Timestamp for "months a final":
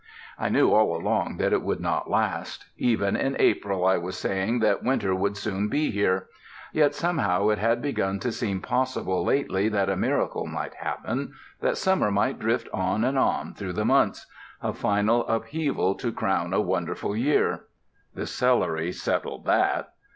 13.85-15.23